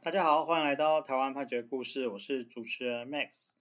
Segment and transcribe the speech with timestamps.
[0.00, 3.54] 大家好，欢迎来到台湾判决故事，我是主持人 Max。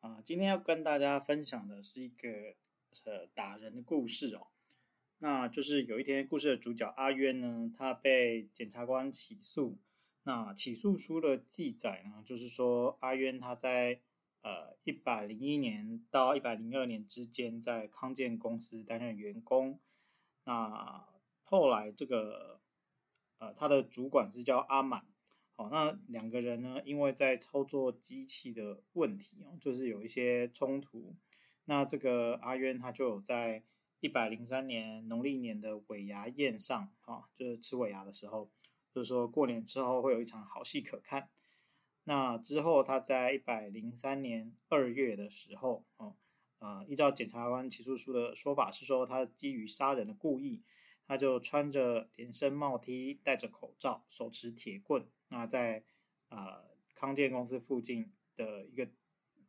[0.00, 2.28] 啊、今天要跟大家分享的是一个
[3.04, 4.48] 呃打人的故事哦。
[5.18, 9.78] 那就是有一天，故事的主角阿渊呢，他被检察官起诉。
[10.24, 14.00] 那起诉书的记载呢，就是说阿渊他在
[14.42, 19.78] 呃一百零一年到一百零二年之间，在康健公司担任员工。
[20.42, 21.06] 那
[21.44, 22.60] 后来这个
[23.38, 25.06] 呃他的主管是叫阿满。
[25.58, 31.16] 好，那两个人呢，因为在操作机器的问题哦，就是有一些冲突。
[31.64, 33.64] 那这个阿渊他就有在
[33.98, 38.52] 一百零三年农历年的尾牙宴上，哈，就是吃尾牙的时候，
[38.94, 41.28] 就是说过年之后会有一场好戏可看。
[42.04, 46.14] 那之后他在一百零三年二月的时候，哦，
[46.60, 50.62] 呃，依照检察官起诉书的说法是说，他基于杀人的故意，
[51.04, 55.04] 他就穿着连身帽 T，戴着口罩，手持铁棍。
[55.28, 55.84] 那在
[56.28, 56.64] 呃
[56.94, 58.88] 康健公司附近的一个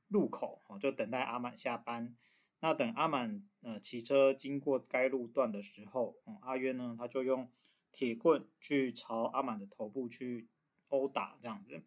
[0.07, 2.15] 路口，哦，就等待阿满下班。
[2.61, 7.49] 那等阿满呃骑车经过该路段的时候，嗯，阿渊呢，他就用
[7.91, 10.49] 铁棍去朝阿满的头部去
[10.89, 11.81] 殴打，这样子，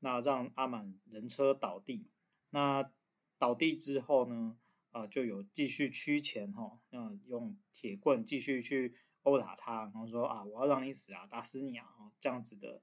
[0.00, 2.10] 那让阿满人车倒地。
[2.50, 2.90] 那
[3.38, 4.58] 倒地之后呢，
[4.90, 12.82] 啊、就有继续趋前哈，嗯，用铁棍继续去殴打他，然后说啊，我要让你死啊，打死你啊，这样子的。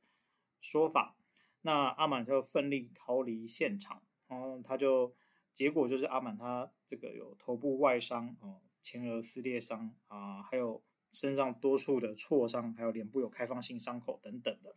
[0.65, 1.15] 说法，
[1.61, 5.13] 那阿满就奋力逃离现场，然后他就
[5.53, 14.75] 结果就是阿满他这个有头部外伤哦，前额撕裂伤啊，还有身上多处的挫伤，还有脸部有开放性伤口等等的。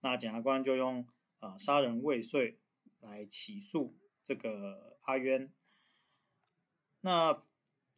[0.00, 1.08] 那检察官就用
[1.38, 2.58] 啊杀人未遂
[3.00, 5.50] 来起诉这个阿渊。
[7.00, 7.40] 那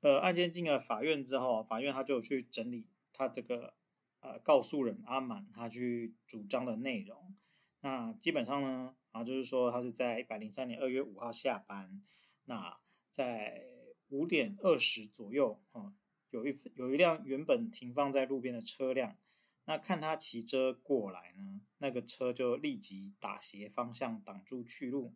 [0.03, 3.75] 呃案件进了法院之后，法院他就去整理他这个。
[4.25, 7.37] 呃，告诉人阿满他去主张的内容，
[7.83, 12.01] 那基本上呢，啊，就是说他是在一百零三年二月五号下班，
[12.47, 12.79] 那
[13.11, 13.67] 在
[14.09, 15.93] 五点二十左右，啊，
[16.31, 19.19] 有一有一辆原本停放在路边的车辆，
[19.67, 25.13] 那看他骑车过来呢，那个车就立即打斜方向挡住去路，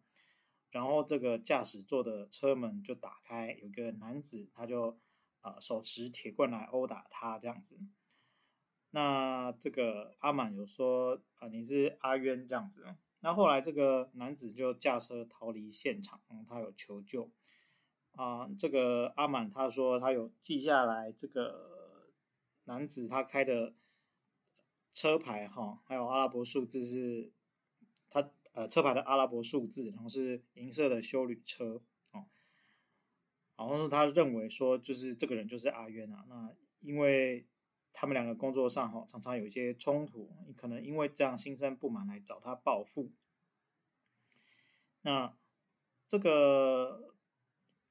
[0.71, 5.01] 然后这个驾驶座的车门就打开，有个男子他就
[5.41, 7.79] 呃手持铁棍来殴打他这样子。
[8.91, 12.85] 那这个阿满有说啊，你是阿渊这样子。
[13.21, 17.31] 那后来这个男子就驾车逃离现场，嗯，他有求救
[18.13, 18.49] 啊。
[18.59, 22.13] 这个阿满他说他有记下来这个
[22.65, 23.75] 男子他开的
[24.93, 27.33] 车牌哈，还有阿拉伯数字是
[28.09, 31.83] 他呃车牌的阿拉伯数字，然后是银色的修旅车
[32.13, 32.25] 哦。
[33.57, 36.25] 然后他认为说就是这个人就是阿渊啊。
[36.29, 37.45] 那因为
[38.01, 43.11] 他们两个工作上哈常常有一些冲突，你可能因为这样心生不满来找他报复。
[45.03, 45.35] 那
[46.07, 47.13] 这个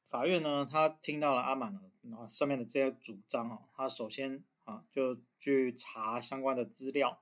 [0.05, 7.21] 法院呢，他听到了阿满然后上面的这些主张哈，他首先啊就去查相关的资料，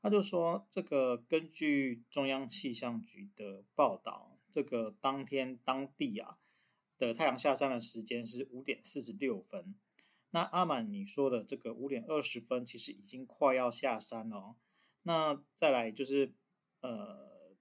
[0.00, 6.38] 他就说这个根据中央气象局的报道，这个当天当地啊
[6.96, 9.74] 的太阳下山的时间是五点四十六分。
[10.34, 14.56] 那阿满，你说的这个五点二十分，其实已经快要下山了哦。
[15.02, 16.32] 那再来就是，
[16.80, 17.54] 呃，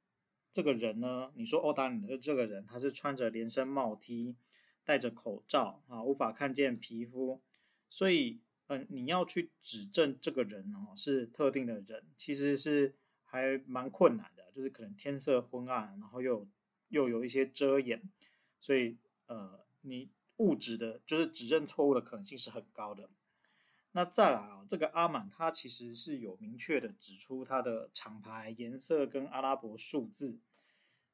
[0.54, 4.38] 这个人呢，你说殴打你的这个人，他是穿着连身帽 T，
[4.86, 7.42] 戴着口罩啊，无法看见皮肤，
[7.90, 12.96] 所以，嗯、你要去指证这个人哦是特定的人，其实是
[13.26, 16.48] 还蛮困难的，就是可能天色昏暗，然后又
[16.88, 18.02] 又有一些遮掩，
[18.62, 20.10] 所以，呃，你。
[20.42, 23.10] 误指的，就是指认错误的可能性是很高的。
[23.92, 30.40] 那再来啊，这个阿满他其实是有明确的指出他的厂牌颜色跟阿拉伯数字，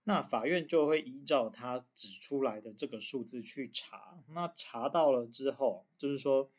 [0.03, 4.23] 那法院就会依照他指出来的这个数字去查。
[4.29, 6.51] 那查到了之后，就是说，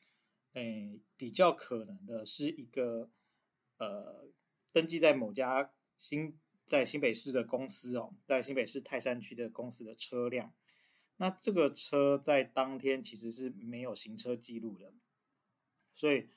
[0.55, 3.09] 诶，比较可能的是一个
[3.79, 4.27] 呃，
[4.73, 10.53] 登记在某家新在新北市的公司哦，在新北市泰山区的公司的车辆。
[11.21, 14.95] 那这个车在当天其实是没有行车记录的，
[15.93, 16.29] 所以，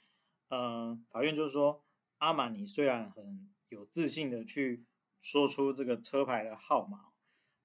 [0.50, 1.84] 呃，法院就是说，
[2.18, 4.86] 阿玛尼虽然很有自信的去
[5.22, 7.12] 说出这个车牌的号码，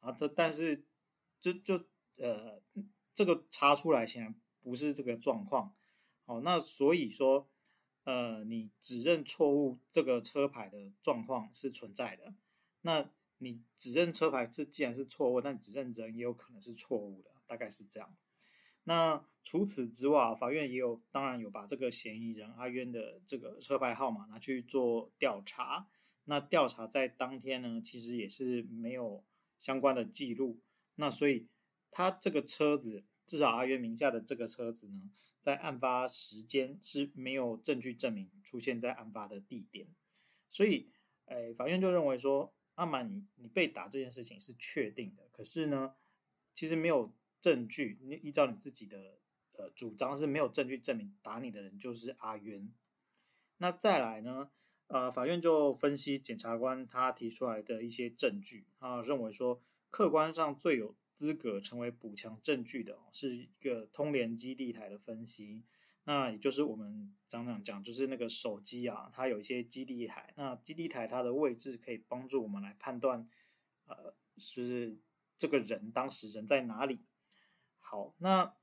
[0.00, 0.84] 啊，这但是
[1.40, 1.84] 就就
[2.16, 2.62] 呃，
[3.14, 5.74] 这个查出来显然不是这个状况，
[6.26, 7.48] 好，那所以说，
[8.04, 12.34] 呃，你指认错误这个车牌的状况是存在的，
[12.82, 13.10] 那。
[13.38, 18.14] 你指认车牌是既然是错误，但指认人也有可能是错误的，大概是这样。
[18.84, 25.88] 那除此之外，法院也有当然有把这个嫌疑人阿渊的这个车牌号码拿去做调查。
[26.24, 29.22] 那调查在当天呢，其实也是没有
[29.60, 30.60] 相关的记录。
[30.96, 31.46] 那所以
[31.90, 35.10] 他这个车子，至少阿渊名下的这个车子呢，
[35.40, 39.86] 在案发时间是没有证据证明出现在案发的地点。
[40.50, 40.90] 所以，
[41.26, 45.94] 诶，法院就认为说，阿满你你被打这件事情是确定的，可是呢，
[46.54, 49.18] 其实没有证据，你依照你自己的
[49.52, 52.72] 呃主张是没有证据证明打你的人就是阿渊。
[53.58, 54.50] 那再来呢？
[54.88, 65.64] 呃，法院就分析检察官他提出来的一些证据，啊，认为说客观上最有资格成为补强证据的，是一个通联基地台的分析。
[66.08, 73.28] 那也就是我们常常讲，就是那个手机啊，它有一些基地台，那基地台它的位置可以帮助我们来判断，
[73.86, 74.96] 呃，是
[75.36, 77.00] 这个人当时人在哪里。
[77.78, 78.54] 好，那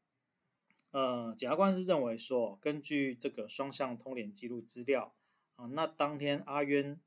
[0.91, 5.13] 呃，检察官是认为说，根据这个双向通联记录资料。
[5.55, 6.99] 啊，那当天阿渊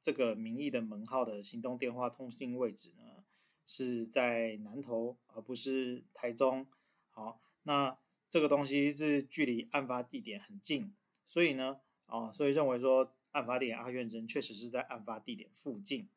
[0.00, 3.22] 这个名义的门号的行动电话通信位置呢，
[3.64, 6.66] 是在南投，而不是台中。
[7.10, 7.96] 好，那
[8.32, 10.94] 这个东西是距离案发地点很近，
[11.26, 16.08] 所以呢，啊，所以认为说案发地点阿渊人确实是在案发地点附近。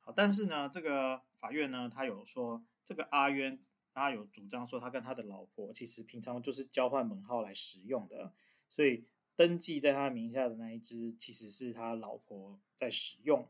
[0.00, 3.58] 好，但是呢，这个法院呢，他有说这个阿渊，
[3.92, 8.32] 他有主张说他跟他的老婆其实平常就是交换门号来使用的，
[8.70, 9.04] 所以。
[9.34, 13.48] 登记在他名下的那一只，其实是他老婆在使用。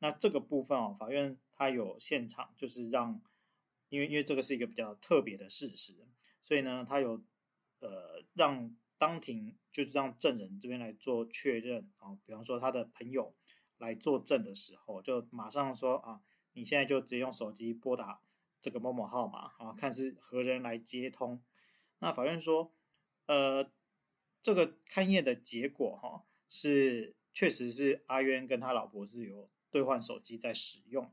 [0.00, 3.18] 那这个部分哦，法院他有现场，就是让，
[3.90, 5.94] 因为因为这个是一个比较特别的事实，
[6.42, 7.22] 所以呢，他有
[7.80, 12.16] 呃让当庭就是让证人这边来做确认啊。
[12.24, 13.34] 比方说他的朋友
[13.78, 16.22] 来作证的时候，就马上说啊，
[16.52, 18.22] 你现在就直接用手机拨打
[18.60, 21.42] 这个某某号码啊，看是何人来接通。
[21.98, 22.72] 那法院说，
[23.26, 23.70] 呃。
[24.42, 31.12] 这个勘验的结果，哈，是确实是阿渊跟他老婆是有兑换手机在使用，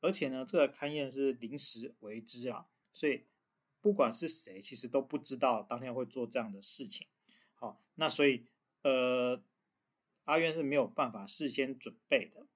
[0.00, 3.24] 而且呢，这个勘验是临时为之啊，所以
[3.80, 7.06] 不管是谁，其实都不知道当天会做这样的事情。
[7.54, 8.44] 好，那所以
[8.82, 9.40] 呃，
[10.24, 12.46] 阿渊是没有办法事先准备的，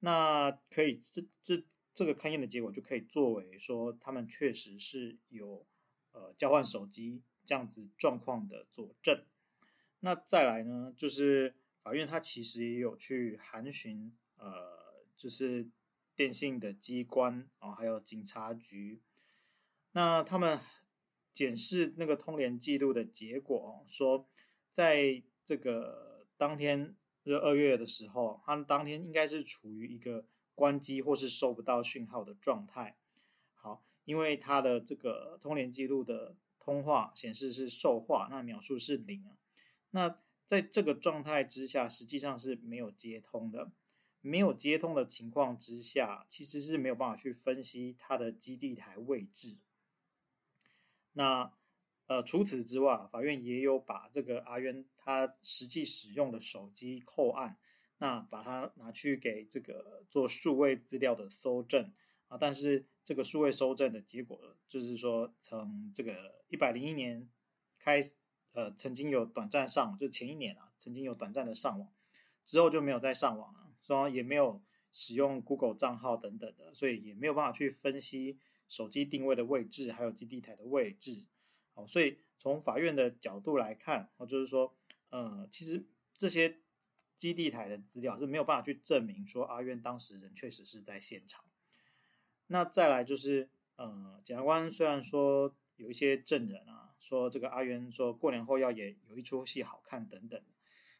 [0.00, 1.64] 那可以这这
[1.94, 5.66] 这个勘验的结果就可以作为说他们确实是有
[6.12, 9.24] 呃交换手机这样子状况的佐证。
[10.00, 15.68] 那再来呢，就是法院他其实也有去函询，呃，就是
[16.14, 19.00] 电信的机关啊，还有警察局。
[19.92, 20.58] 那他们
[21.32, 24.26] 检视那个通联记录的结果，说
[24.70, 26.94] 在这个当天，
[27.24, 32.96] 就二月的时候，他们当天应该是处于一个关机或是收不到讯号的状态。
[33.54, 39.36] 好，因为他的这个通联记录的通话显示是受话，那秒数是零啊。
[39.90, 43.70] 那在这个状态之下，实际上是没有接通的。
[44.24, 49.56] 没有接通的情况之下，其实是没有办法去分析它的基地台位置。
[51.12, 51.52] 那
[52.06, 57.56] 呃，除此之外，法院也有把这个阿渊他实际使用的手机扣案，
[57.98, 61.92] 那把它拿去给这个做数位资料的搜证
[62.28, 62.36] 啊。
[62.38, 67.28] 但是这个数位搜证的结果，就是说从这个一百零一年
[67.78, 68.14] 开始。
[68.54, 71.88] 呃，曾经有短暂上网，就前一年啊，曾经有短暂的上网，
[72.44, 74.62] 之后就没有再上网了，说也没有
[74.92, 78.38] 使用 Google 账号等等的，所以也没有办法去分析
[78.72, 81.26] 手机定位的位置，还有基地台的位置。
[81.74, 84.74] 好，所以从法院的角度来看，哦，就是说，
[85.10, 85.84] 呃，其实
[86.16, 86.56] 这些
[87.18, 91.44] 基地台的资料是没有办法去证明说阿渊当时人确实是在现场。
[92.46, 96.88] 那再来就是，呃，检察官虽然说有一些证人啊。
[97.02, 100.40] 说这个阿渊说过年后要演有一出戏好看等等，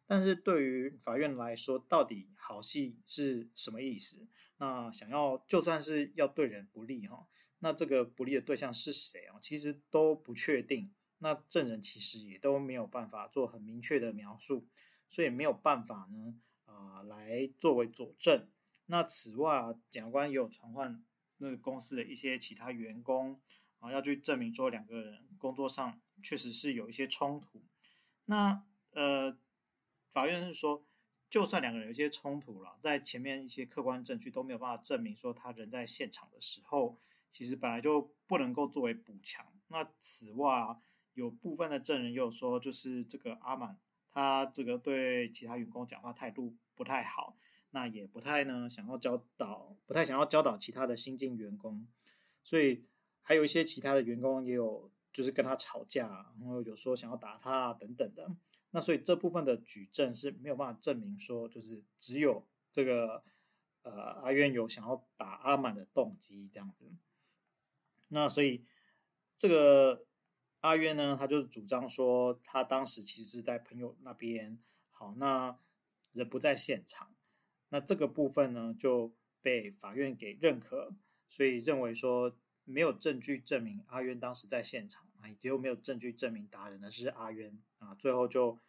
[0.04, 4.26] 但是对于法院来说，到底好戏是什么意思？
[4.56, 7.28] 那想要就算是要对人不利哈，
[7.62, 9.38] 那这个不利的对象是谁啊？
[9.40, 10.92] 其实都不确定。
[11.18, 14.66] 那证人其实也都没有办法做很明确的描述，
[15.08, 18.48] 所以没有办法呢啊、呃、来作为佐证。
[18.86, 21.04] 那此外啊，检察官也有传唤
[21.38, 23.40] 那个公司的一些其他员工。
[23.78, 27.60] 啊，要去证明说两个人工作上确实是有一些冲突。
[28.26, 29.36] 那呃，
[30.12, 30.86] 法院是说，
[31.28, 37.00] 就算两个人有一些冲突了，在前面一些客观证据都没有办法证明说他人在现场的时候，
[37.32, 39.44] 其实本来就不能够作为补强。
[39.66, 40.76] 那此外，
[41.14, 43.76] 有部分的证人也有说，就是这个阿满
[44.12, 47.36] 他这个对其他员工讲话态度不太好，
[47.70, 51.88] 那也不太呢想要教导，不太想要教导其他的新进员工，
[52.44, 52.84] 所以。
[53.24, 58.28] 还有一些其他的员工也有，就是跟他吵架，然后有说想要打他等等的。
[58.72, 63.22] 那所以这部分的举证是没有办法证明说，就是只有这个
[63.82, 66.90] 呃阿渊有想要打阿满的动机这样子。
[68.14, 68.64] 那所以
[69.38, 70.06] 这个
[70.60, 74.58] 阿渊呢，他就主张说，他当时其实是在朋友那边。
[74.90, 75.58] 好，那
[76.12, 77.14] 人不在现场，
[77.70, 80.94] 那这个部分呢就被法院给认可，
[81.28, 88.60] 所以认为说没有证据证明阿渊当时在现场，啊，也就没有证据证明打人的是阿渊啊，最后就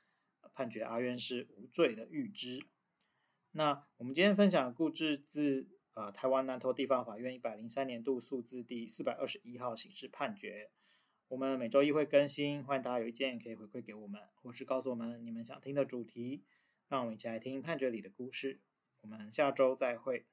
[0.55, 2.65] 判决阿渊是无罪的预知。
[3.51, 10.71] 那我们今天分享的故事自呃台湾南投地方法院一百零三年度数字第四百二十一号刑事判决。
[11.27, 16.43] 我们每周一会更新，欢迎大家有意见可以回馈给我们，或是告诉我们你们想听的主题，
[16.87, 18.61] 让我们一起来听判决里的故事。
[19.01, 20.25] 我们下周再会。